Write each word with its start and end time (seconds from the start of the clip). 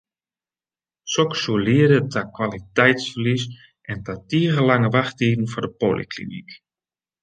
Soks 1.15 1.43
soe 1.47 1.57
liede 1.67 1.99
ta 2.13 2.21
kwaliteitsferlies 2.37 3.45
en 3.91 3.97
ta 4.05 4.13
tige 4.29 4.61
lange 4.69 4.89
wachttiden 4.95 5.45
foar 5.51 5.65
de 5.65 5.71
polyklinyk. 5.81 6.49